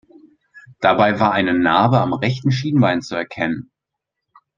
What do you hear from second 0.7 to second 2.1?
Dabei war eine Narbe